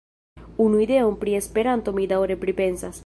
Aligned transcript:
Unu 0.63 0.79
ideon 0.85 1.13
pri 1.25 1.35
Esperanto 1.41 1.95
mi 1.99 2.09
daŭre 2.15 2.39
pripensas. 2.47 2.97